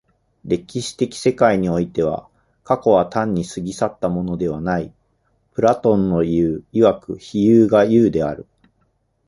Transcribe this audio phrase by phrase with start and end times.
[0.45, 2.27] 歴史的世界においては、
[2.63, 4.91] 過去は単に過ぎ去ったものではない、
[5.53, 8.47] プラトンのいう如く非有が有である。